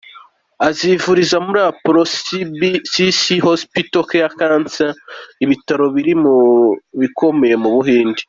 Azivuriza 0.67 1.37
muri 1.45 1.59
Apollo 1.71 2.03
Cbcc 2.23 3.21
Hospital 3.47 4.03
Cancer 4.11 4.89
Care, 4.93 4.99
ibitaro 5.43 5.85
biri 5.95 6.13
mu 6.23 6.35
bikomeye 7.01 7.55
mu 7.63 7.69
Buhinde. 7.75 8.19